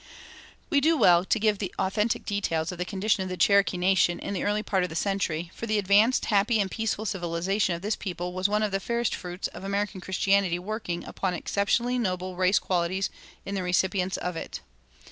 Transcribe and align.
"[265:1] 0.71 0.71
We 0.71 0.81
do 0.81 0.97
well 0.97 1.23
to 1.23 1.39
give 1.39 1.59
authentic 1.77 2.25
details 2.25 2.71
of 2.71 2.79
the 2.79 2.85
condition 2.85 3.21
of 3.21 3.29
the 3.29 3.37
Cherokee 3.37 3.77
nation 3.77 4.17
in 4.17 4.33
the 4.33 4.43
early 4.43 4.63
part 4.63 4.81
of 4.81 4.89
the 4.89 4.95
century, 4.95 5.51
for 5.53 5.67
the 5.67 5.77
advanced 5.77 6.25
happy 6.25 6.59
and 6.59 6.71
peaceful 6.71 7.05
civilization 7.05 7.75
of 7.75 7.83
this 7.83 7.95
people 7.95 8.33
was 8.33 8.49
one 8.49 8.63
of 8.63 8.71
the 8.71 8.79
fairest 8.79 9.13
fruits 9.13 9.47
of 9.49 9.63
American 9.63 10.01
Christianity 10.01 10.57
working 10.57 11.03
upon 11.05 11.35
exceptionally 11.35 11.99
noble 11.99 12.35
race 12.35 12.57
qualities 12.57 13.11
in 13.45 13.53
the 13.53 13.61
recipients 13.61 14.17
of 14.17 14.35
it. 14.35 14.61